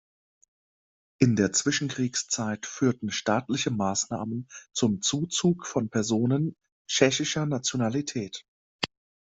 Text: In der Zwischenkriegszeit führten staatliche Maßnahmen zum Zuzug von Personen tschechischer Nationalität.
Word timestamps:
In 1.19 1.35
der 1.35 1.51
Zwischenkriegszeit 1.53 2.65
führten 2.65 3.11
staatliche 3.11 3.69
Maßnahmen 3.69 4.47
zum 4.73 4.99
Zuzug 5.03 5.67
von 5.67 5.91
Personen 5.91 6.55
tschechischer 6.87 7.45
Nationalität. 7.45 8.43